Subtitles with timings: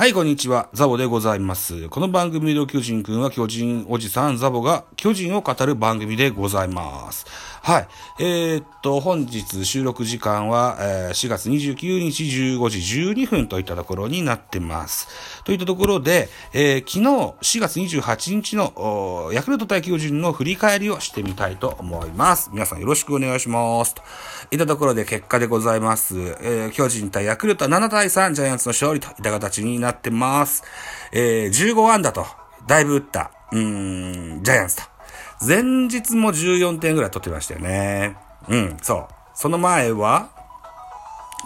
[0.00, 0.70] はい、こんにちは。
[0.72, 1.90] ザボでございます。
[1.90, 7.26] この番組の巨人くんは巨人おじさんザボが巨人を語る番組でございます。
[7.62, 7.88] はい。
[8.18, 12.78] えー、っと、本日収録時間は、えー4月29日15時
[13.12, 15.08] 12分といったところになってます。
[15.44, 22.48] といったところで、えー昨日4月28日のヤクルト対巨人の振り返りをしてみたいと思います。
[22.50, 23.94] 皆さんよろしくお願いします。
[23.94, 24.02] と
[24.50, 26.18] いったところで結果でございます。
[26.18, 30.64] えー巨人対ヤクルトは7対3ジャイアンツの勝利といった形になってます。
[31.12, 32.24] えー15安打と、
[32.66, 34.99] だいぶ打った、うん、ジャイアンツと。
[35.46, 38.16] 前日も14点ぐらい取ってましたよね。
[38.48, 39.14] うん、そう。
[39.34, 40.28] その前は、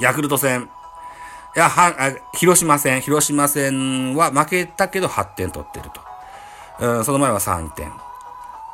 [0.01, 0.69] ヤクルト戦。
[1.57, 3.01] いや、は、あ広島戦。
[3.01, 6.01] 広島戦は負けたけど8点取ってると。
[6.81, 7.93] うん、その前は3点。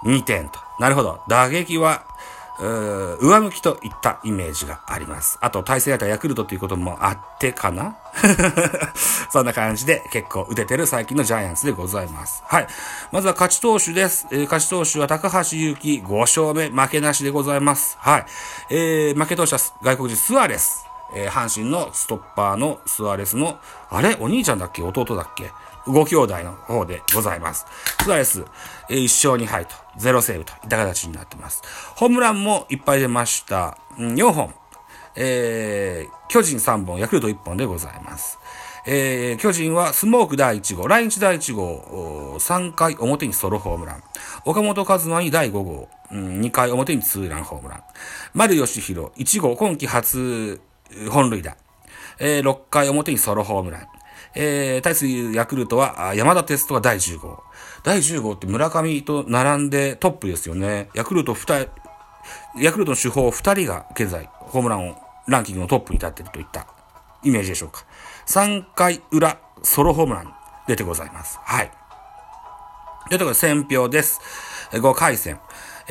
[0.05, 0.59] 2点と。
[0.79, 1.21] なるほど。
[1.29, 2.05] 打撃は、
[2.62, 5.38] 上向きといったイメージがあります。
[5.40, 7.96] あと、対戦相手はヤクルトということもあってかな
[9.30, 12.42] そんな感じで結構打ててる最近のジャイアンツでございます。
[12.46, 12.66] はい。
[13.12, 14.26] まずは勝ち投手です。
[14.30, 17.96] えー勝ち投手は高橋祐希5勝目、負けなしでございます。
[18.00, 18.26] はい。
[18.70, 20.86] えー、負け投手は外国人スアレス。
[21.14, 23.58] えー阪神のストッパーのスアレスの、
[23.90, 24.16] あれ？
[24.20, 24.82] お兄ちゃんだっけ？
[24.82, 25.50] 弟だっけ？
[25.86, 27.66] ご兄弟の方でございます。
[28.02, 28.45] スアレス、
[28.88, 31.62] えー1勝2敗と、0セーブといった形になってます。
[31.96, 33.78] ホームランもいっぱい出ました。
[33.98, 34.54] うん4本。
[35.16, 38.38] えー巨人3本、ヤクルト1本でございます。
[38.87, 44.02] えー巨人はスモーク第1号、来日第1号、3回表にソロホームラン。
[44.44, 47.82] 岡本和真に第5号、うん2回表にツーランホームラン。
[48.34, 50.60] 丸義弘、1号、今季初
[51.10, 51.56] 本塁打。
[52.18, 53.88] えー6回表にソロホームラン。
[54.35, 57.43] えー対するヤクルトは山田哲人が第10号。
[57.82, 60.88] 第10号って村上と並んでトップですよね。
[60.95, 61.71] ヤクルト2人、
[62.60, 64.97] ヤクルトの主砲2人が現在ホームランを
[65.27, 66.67] ランキングのトップに立っているといった
[67.22, 67.84] イメージでしょうか。
[68.27, 70.34] 3回裏ソロホームラン
[70.67, 71.39] 出てございます。
[71.43, 71.71] はい。
[73.09, 74.21] というところで選票です。
[74.73, 75.41] 5回戦。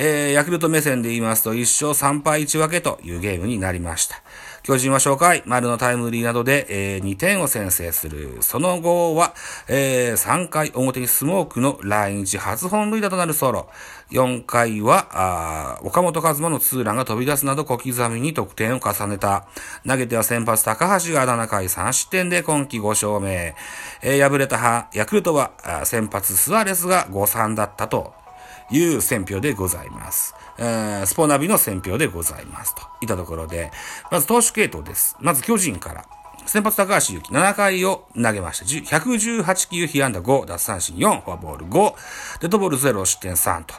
[0.02, 4.16] えー、ヤクルト目線で言いますと、1勝3敗1分けというゲームになりました。
[4.64, 8.38] 巨人は初回、丸のタイムリーなどで、えー2点を先制する。
[8.40, 9.34] その後は、
[9.68, 13.68] えー3回表にスモークの来日初本塁打となるソロ。
[14.12, 19.48] 4回は、あ岡本和真のツーランが飛び出すなど小刻みに得点を重ねた。
[19.86, 23.54] 投げては先発高橋が7回3失点で今季5勝目。
[24.02, 25.52] えー敗れたはヤクルトは、
[25.84, 28.19] 先発スアレスが5-3だったと。
[28.72, 30.36] いう選票でございます。
[31.06, 32.76] スポナビの選票でございます。
[32.76, 33.72] といったところで、
[34.12, 35.16] まず投手系統です。
[35.20, 36.06] まず巨人から。
[36.46, 38.66] 先発高橋祐希7回を投げました。
[38.66, 41.94] 118球、被安打5、奪三振4、フォアボール5、
[42.42, 43.76] デッドボール0、失点3と。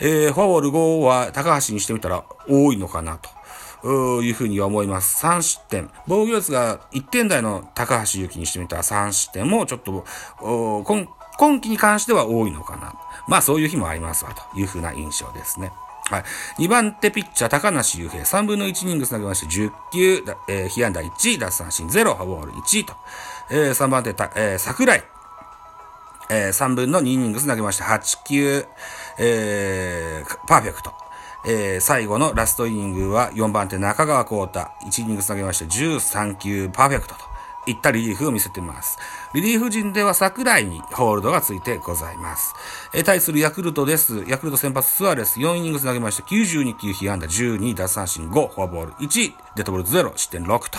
[0.00, 3.30] えーフォアボール5は高橋にしてみたら多いのかなと。
[4.22, 5.24] いうふうに思います。
[5.24, 5.88] 3失点。
[6.08, 10.04] 防御率が1点台の高橋祐希にしてみたら3失点もちょっと、
[10.40, 11.06] 今
[11.38, 12.94] 今季に関しては多いのかな。
[13.28, 15.72] まあそういう日もありますわ、というふうな印象ですね。
[16.10, 16.24] はい。
[16.62, 18.24] 2番手ピッチャー、高梨雄平。
[18.24, 22.94] 3分の1イニングス投げまして、10球、えー、被安打1、奪三振0、フォアボール1と。
[23.50, 25.04] えー、3番手、えー、桜井。
[26.30, 28.66] えー、3分の2イニングス投げまして、8球、
[29.18, 30.92] えー、パーフェクト。
[31.46, 34.60] えー、最後のラストイニングは4番手中川幸太。
[34.86, 37.37] 1イニングス投げまして、13球パーフェクトと。
[37.68, 38.98] いったリリーフを見せています。
[39.34, 42.54] リリーフ陣では桜井にホールドがついてございます。
[42.94, 44.24] え対するヤクルトです。
[44.26, 50.70] ヤクルト先発スアレス4イニングス投げまして92球被安打12奪三振5フォアボール1デッドボール0失点6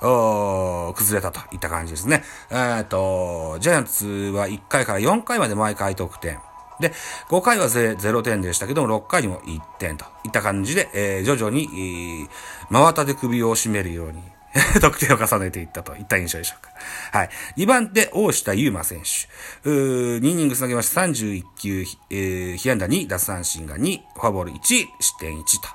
[0.00, 2.22] とおー崩れたといった感じですね。
[2.50, 6.38] えーっとジャイアンツは1回から4回まで毎回得点。
[6.80, 6.92] で、
[7.28, 12.28] 5回は0点でしたけども、6回にも1点といった感じで、えー徐々に、えー
[12.70, 14.22] 真綿で首を絞めるように、
[14.80, 16.70] 得点を重ねていったといった印象でしょうか。
[17.18, 17.30] はい。
[17.56, 19.70] 2番手、大下優馬選手。
[19.70, 24.58] うー2イニング投げまして31球、えー、被安打2、奪三振が2、フォアボール1、
[24.98, 25.68] 失点1と。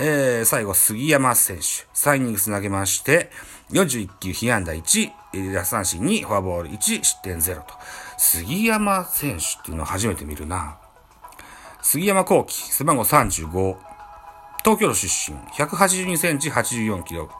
[0.00, 1.62] えー最後、杉山選手。
[1.94, 3.30] 3イニング投げまして、
[3.72, 5.10] 41球、被安打1、
[5.52, 7.74] 奪三振2、フォアボール1、失点0と。
[8.18, 10.76] 杉山選手っていうのを初めて見るな。
[11.80, 13.76] 杉山幸輝、背番号35。
[14.62, 17.30] 東京都出身、182センチ、84キロ。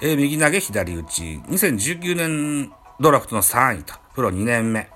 [0.00, 1.40] えー右投げ、左打ち。
[1.48, 4.88] 2019年ドラフトの3位と、プロ2年目。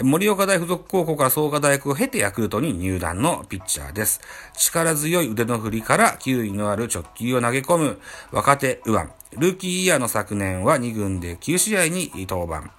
[0.00, 4.20] 森岡大附属高校から創価大学を経てヤクルトに入団のピッチャーです。
[4.56, 9.08] 力強い腕の振りから球威のある直球を投げ込む若手右腕。
[9.38, 12.70] ルーキーイヤーの昨年は2軍で9試合に登板。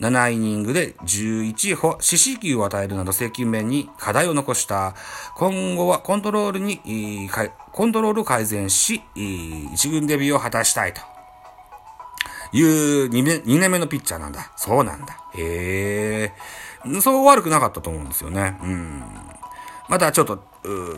[0.00, 4.94] 7イニングで11歩、四死球を与えるなど制球面に課題を残した。
[5.36, 6.80] 今後はコントロールに、
[7.72, 11.02] コントロール改善し、えー一軍デビューを果たしたいと
[12.52, 14.52] いう2年 ,2 年目のピッチャーなんだ。
[14.56, 15.18] そうなんだ。
[15.34, 16.32] へ
[16.84, 17.00] え。
[17.00, 18.58] そう悪くなかったと思うんですよね。
[18.62, 19.02] うん。
[19.88, 20.42] またちょっと、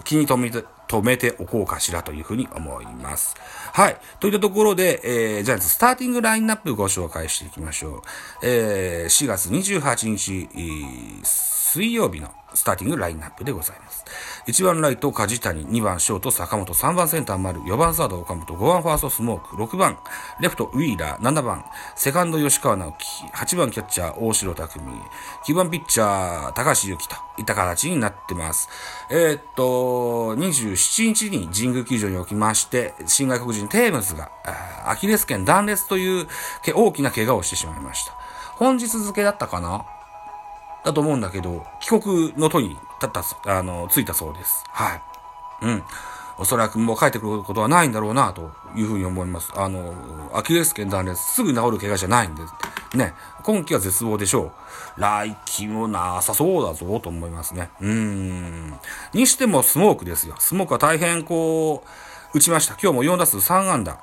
[0.05, 3.35] 気に留めて、止めておこうかしらというふうに思います。
[3.73, 3.97] はい。
[4.21, 8.03] といったところで、えー、ジャイアンツスターティングラインナップご紹介していきましょう。
[8.43, 10.49] えー、4月28日、
[11.25, 14.05] 水曜日のスターティングラインナップでございます。
[14.47, 19.99] 1番ライト梶谷、2番ショート坂本、3番センター丸、4番サード岡本、5番ファーストスモーク、6番
[20.41, 21.65] レフトウィーラー、7番
[21.97, 24.81] セカンド吉川直樹、8番キャッチャー大城匠、
[25.47, 28.69] 9番ピッチャー高橋由紀といった形になってます。
[29.11, 34.31] えー、っと、27 7日に神宮球場におきまして、新外国人テームズが
[34.85, 36.29] アキレス腱断裂という
[36.75, 38.13] 大きな怪我をしてしまいました。
[38.57, 39.85] 本日付だったかな？
[40.85, 43.25] だと思うんだけど、帰国の途に立った、
[43.59, 44.65] あの、ついたそうです。
[44.69, 45.03] はい。
[45.63, 45.83] うん。
[46.39, 49.53] おそらくもう帰ってくることはないんだろうな、というふうに思います。
[49.55, 49.95] あの、
[50.35, 52.43] アキレス腱断裂、すぐ治る怪我じゃないんで、
[52.95, 53.15] ね。
[53.43, 54.53] 今季は絶望でしょ
[54.97, 55.01] う。
[55.01, 57.71] 来季もなさそうだぞ、と思いますね。
[57.81, 58.75] うーん。
[59.13, 60.35] にしてもスモークですよ。
[60.39, 61.89] スモークは大変こう、
[62.35, 62.77] 打ちました。
[62.83, 63.99] 今日も4打数3安打。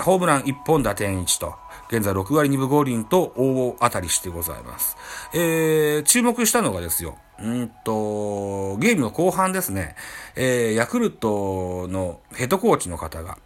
[0.00, 1.54] ホームラン1本打点1と。
[1.92, 4.96] 現在6割2分5厘と大当たりしてございます。
[5.34, 7.18] えー、注目したのがですよ。
[7.38, 9.94] うんと、ゲームの後半ですね、
[10.34, 13.36] えー、ヤクルトのヘッドコーチの方が、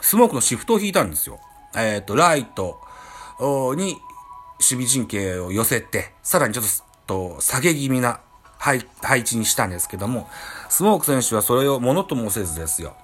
[0.00, 1.38] スモークのシフトを引いたんですよ。
[1.76, 2.80] えっ、ー、と、ライト
[3.76, 3.96] に守
[4.58, 6.64] 備陣形を寄せて、さらにちょっ
[7.06, 8.18] と下げ気味な
[8.58, 8.84] 配
[9.20, 10.28] 置にしたんですけども、
[10.68, 12.96] スモーク選手はそれをものともせずですよ。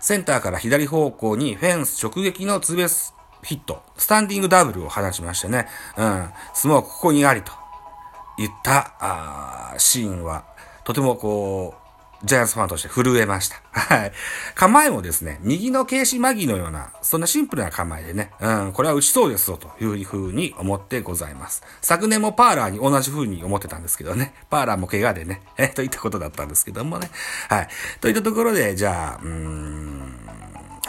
[0.00, 5.66] センターから左方向にフェンス直撃のツーベースヒット、スタンディングダブルを放ちましてね、
[5.96, 7.52] うん、スモークここにありと
[8.38, 10.44] 言った、あシーンは、
[10.84, 11.80] とてもこう、
[12.22, 13.56] ジャイアンツファンとして震えました。
[13.72, 14.12] はい。
[14.54, 21.62] 構えもですね、右のケーシマギのような、そんなシンプルな構えでね、うん、これは打ちそうですぞというふうに思ってございます。
[21.80, 27.10] 昨年もパーラーに同じふうに思ってたんですけどね、パーラーも怪我でね、え といったことだったんですけどもね。
[27.48, 27.68] はい。
[28.02, 30.09] といったところで、じゃあ、うーん、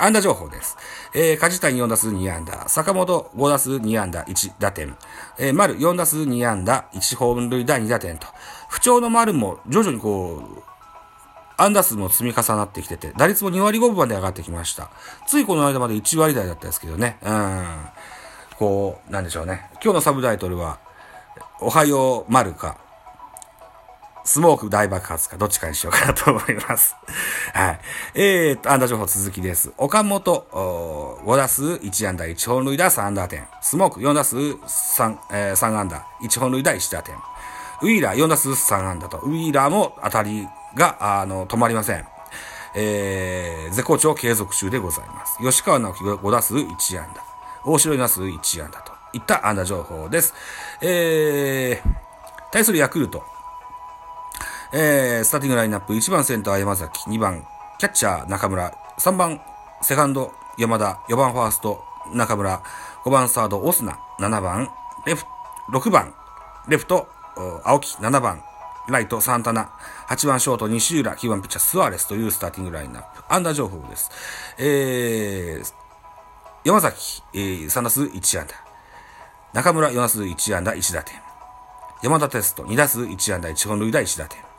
[0.03, 0.77] 安打情報です。
[1.13, 4.97] えー、梶谷4打数2安打、坂本5打数2安打1打点、
[5.37, 8.25] えー、丸4打数2安打1本塁打2打点と、
[8.67, 10.63] 不調の丸も徐々にこう、
[11.55, 14.89] 安打数も積み重なってきてて、打率も2割5分まで上がってきました。
[15.27, 17.17] ついこの間まで1割台だったんですけどね。
[17.21, 17.65] うん。
[18.57, 19.69] こう、なんでしょうね。
[19.83, 20.79] 今日のサブタイトルは、
[21.59, 22.77] おはよう丸か、
[24.31, 26.95] スモーク大爆発か、どっちかにしようかなと思います。
[27.53, 27.79] はい。
[28.13, 29.73] えー、と、安打情報続きです。
[29.77, 30.47] 岡本、
[31.25, 33.45] 5打数1安打1本塁打3安打点。
[33.61, 37.13] スモーク4打数 3,、えー、3安打1本塁打1打点。
[37.81, 42.07] ウィーラー4打数3安打と、ウィーラーも当たりが、あの、止まりません。
[42.73, 45.39] えー、絶好調継続中でございます。
[45.43, 47.21] 吉川直樹5打数1安打。
[47.65, 50.33] 大城4打数1安打といった安打情報です。
[50.79, 51.89] えー、
[52.53, 53.40] 対するヤクルト。
[54.73, 57.45] えー、スターティングラインナップ、1番センター山崎、2番
[57.77, 59.41] キャッチャー中村、3番
[59.81, 61.83] セカンド山田、4番ファースト
[62.13, 62.61] 中村、
[63.03, 64.69] 5番サードオスナ、7番
[65.05, 65.25] レフ、
[65.73, 66.13] 6番
[66.69, 67.07] レフト
[67.65, 68.41] 青木、7番
[68.87, 69.71] ライトサンタナ、
[70.07, 73.23] 8番ショート西浦、9番ピッチャースアレスというスターティングラインナップ。
[73.27, 74.09] アンダー情報です。
[74.57, 75.73] えー、
[76.63, 78.55] 山崎、えー、3打数1安打。
[79.53, 81.15] 中村4打数1安打1打点。
[82.03, 84.50] 山田テスト2打数1安打1本塁打1打点。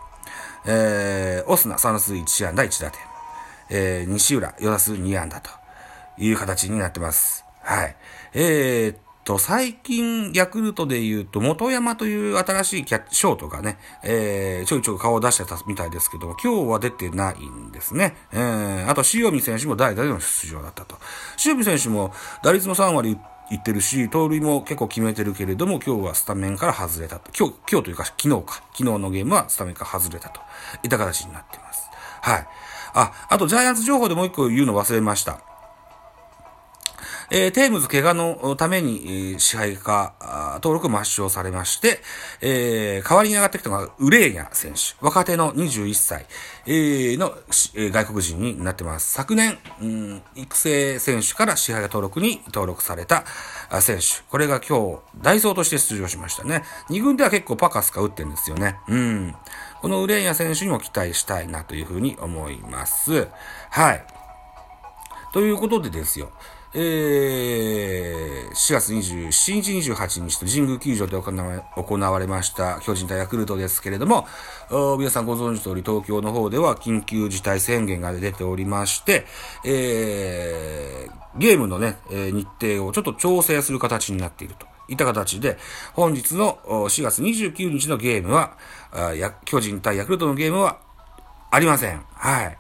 [0.67, 3.01] えー、オスナ3打数1安打1打点。
[3.71, 5.51] えー、西浦4打数2安打と
[6.19, 7.45] いう形になってます。
[7.63, 7.97] はい。
[8.35, 18.17] えー、っと、最近、ヤクルトで言うと、元山という新しいキャッショートがね、えー、ちょいちょい顔を出してたみたいですけども、今日は出てないんですね。
[18.33, 20.99] えー、あと、塩見選手も代打での出場だったと。
[21.45, 23.17] 塩見選手も打率も3割
[23.53, 27.31] いってるし、盗塁も結構決めてるけれども、今日はスタメンから外れたと。
[27.39, 28.63] 今日、今日というか昨日か。
[28.73, 30.41] 昨日のゲームはスタメンから外れたと。
[30.83, 31.91] いった形になっています。
[32.23, 32.47] はい。
[32.95, 35.52] あ、あとジャイアンツ情報でもう一個言うの忘れました。
[37.35, 40.13] えー、テームズ怪我のために、えー、支配下
[40.63, 41.99] 登録抹消されまして、
[42.43, 44.95] えー、代わりに上がってきたのがウレーニャ選手。
[45.01, 46.27] 若手の21歳、
[46.67, 47.33] えー、の、
[47.75, 49.15] えー、外国人になってます。
[49.15, 53.25] 昨年、うん、育成選手から支配下登録に登録された
[53.81, 54.23] 選手。
[54.29, 56.65] これが今日、ダイソーとして出場しましたね。
[56.91, 58.77] 2軍では結構パカスカ打ってるんですよね。
[58.89, 59.35] うん。
[59.81, 63.29] このウレーニャ選手にも期待したいなというふうに思います。
[63.71, 64.05] はい。
[65.33, 66.31] ということでですよ。
[66.75, 74.27] えー、4月27日、28日と神宮球場で行われました巨人対ヤクルトですけれども、
[74.99, 79.27] 皆さんご存知通り東京の方では緊急事態宣言が出ておりまして、
[79.67, 84.67] えー、ゲームのね、日程をちょっと調整する形になっていると。
[84.89, 85.59] いった形で、
[85.95, 88.57] 本日の4月29日のゲームは、
[89.45, 90.79] 巨人対ヤクルトのゲームは
[91.51, 92.03] ありません。
[92.15, 92.59] はい。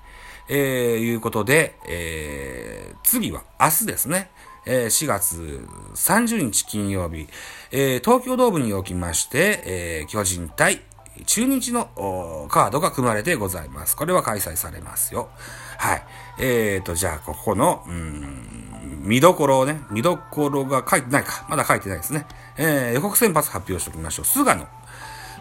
[0.49, 4.30] えー、いうことで、えー、次は明日ですね。
[4.64, 7.26] えー、4月30日金曜日、
[7.72, 10.82] えー、東京ドームにおきまして、えー、巨人対
[11.26, 13.96] 中日のカードが組まれてございます。
[13.96, 15.28] これは開催されますよ。
[15.78, 16.02] はい。
[16.38, 21.46] えーと、じゃあ、ここの、うん、見どころをね、見どころが書いてないか。
[21.49, 22.26] まだ書いてないですね。
[22.56, 24.25] えー、予告先発発表しておきましょう。
[24.25, 24.66] 菅野。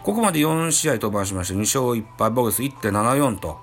[0.02, 3.60] ここまで4試合登板しまして、2勝1敗、ボグス1.74と、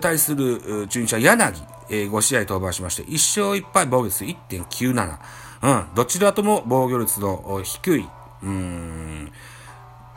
[0.00, 1.58] 対する中日は柳、
[1.88, 5.18] えー、5試合登板しまして、1勝1敗、防御率1.97。
[5.62, 8.08] うん、どちらとも防御率の低い、
[8.42, 9.30] うん、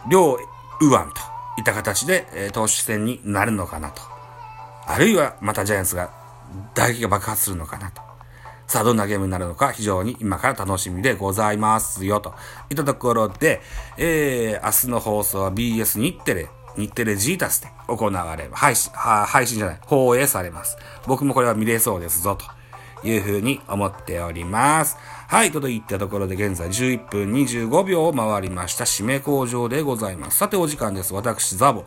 [0.09, 0.37] 両
[0.79, 1.09] 右腕と
[1.57, 4.01] いった形で、えー、投手戦になるのかなと。
[4.85, 6.11] あるいはまたジャイアンツが
[6.75, 8.01] 打撃が爆発するのかなと。
[8.67, 12.33] さあ、どんなゲームになるのか非常に今から楽しみでございますよ、と
[12.69, 13.61] いったところで、
[13.97, 20.77] えー、明日の放送は BS 日テレ、日テレジータスで行われ、配信、配信じゃない、放映されます。
[21.07, 24.97] 僕もこれは見れそうですぞ、というふうに思っております。
[25.33, 30.37] はい、といったところで現在11分25秒を回りました締め工場でございます。
[30.37, 31.11] さてお時間です。
[31.11, 31.85] 私、ザボ。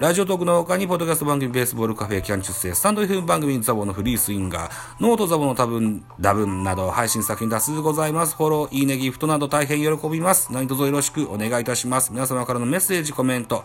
[0.00, 8.34] ラジオトークの他に、ポッドキャスト番組、ベースボールカフェ、キャンチュステ、スタンド FM 番組、ザボのフリースインガー、ノートザボの多分、ダブンなど配信作品多数ございます。
[8.34, 10.52] フォロー、いいね、ギフトなど大変喜びます。
[10.52, 12.12] 何卒よろしくお願いいたします。
[12.12, 13.62] 皆様からのメッセージ、コメント、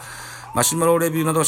[0.53, 1.43] マシュマロレビューなど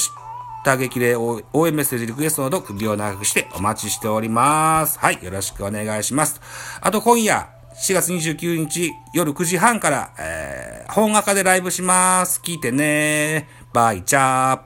[0.65, 4.97] 打撃で応援メッセージリクエストなど首を長くしてお待ちしております。
[4.97, 6.41] はい、よろしくお願いします。
[6.81, 12.41] あと今夜、4月29日夜9時半から、えー、本画家でライブします。
[12.43, 14.59] 聞いてねバイチャー。